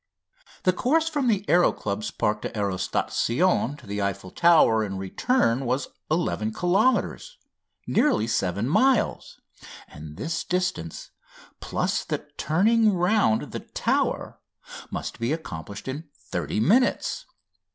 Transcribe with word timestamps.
The 0.63 0.73
course 0.73 1.07
from 1.07 1.27
the 1.27 1.41
Aéro 1.41 1.77
Club's 1.77 2.09
Parc 2.09 2.41
d'Aerostation 2.41 3.77
to 3.77 3.85
the 3.85 4.01
Eiffel 4.01 4.31
Tower 4.31 4.81
and 4.83 4.97
return 4.97 5.63
was 5.63 5.89
11 6.09 6.55
kilometres 6.55 7.37
(nearly 7.85 8.25
7 8.25 8.67
miles), 8.67 9.39
and 9.87 10.17
this 10.17 10.43
distance, 10.43 11.11
plus 11.59 12.03
the 12.03 12.25
turning 12.37 12.95
round 12.95 13.51
the 13.51 13.59
Tower, 13.59 14.39
must 14.89 15.19
be 15.19 15.31
accomplished 15.31 15.87
in 15.87 16.09
thirty 16.17 16.59
minutes. 16.59 17.27